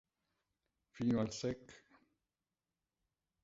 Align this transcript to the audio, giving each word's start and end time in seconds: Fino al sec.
Fino 0.99 1.21
al 1.25 1.31
sec. 1.41 1.77